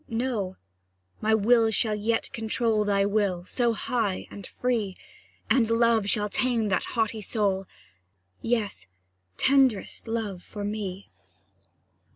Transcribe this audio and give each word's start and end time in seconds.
No 0.09 0.57
my 1.21 1.35
will 1.35 1.69
shall 1.69 1.93
yet 1.93 2.33
control 2.33 2.83
Thy 2.85 3.05
will, 3.05 3.45
so 3.45 3.73
high 3.73 4.25
and 4.31 4.47
free, 4.47 4.97
And 5.47 5.69
love 5.69 6.09
shall 6.09 6.27
tame 6.27 6.69
that 6.69 6.83
haughty 6.97 7.21
soul 7.21 7.67
Yes 8.41 8.87
tenderest 9.37 10.07
love 10.07 10.41
for 10.41 10.63
me. 10.63 11.11